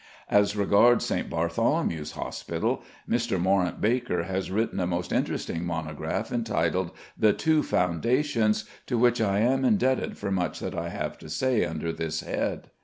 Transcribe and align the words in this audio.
As 0.31 0.55
regards 0.55 1.05
St. 1.05 1.29
Bartholomew's 1.29 2.13
Hospital, 2.13 2.81
Mr. 3.07 3.39
Morrant 3.39 3.79
Baker 3.79 4.23
has 4.23 4.49
written 4.49 4.79
a 4.79 4.87
most 4.87 5.11
interesting 5.11 5.63
monograph, 5.63 6.31
entitled 6.31 6.89
"The 7.15 7.33
Two 7.33 7.61
Foundations," 7.61 8.65
to 8.87 8.97
which 8.97 9.21
I 9.21 9.41
am 9.41 9.63
indebted 9.63 10.17
for 10.17 10.31
much 10.31 10.59
that 10.59 10.73
I 10.73 10.89
have 10.89 11.19
to 11.19 11.29
say 11.29 11.63
under 11.65 11.93
this 11.93 12.21
head. 12.21 12.71